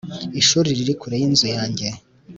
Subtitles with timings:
[0.41, 1.87] ishuri riri kure yinzu yanjye